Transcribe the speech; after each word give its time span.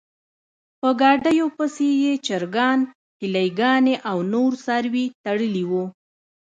په 0.79 0.89
ګاډیو 1.01 1.47
پسې 1.57 1.89
یې 2.03 2.13
چرګان، 2.25 2.79
هیلۍ 3.21 3.49
ګانې 3.59 3.95
او 4.09 4.17
نور 4.33 4.51
څاروي 4.63 5.05
تړلي 5.23 5.63
و. 5.69 5.71